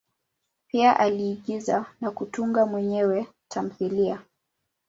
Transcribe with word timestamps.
Pia 0.67 0.99
aliigiza 0.99 1.85
na 2.01 2.11
kutunga 2.11 2.65
mwenyewe 2.65 3.27
tamthilia. 3.51 4.19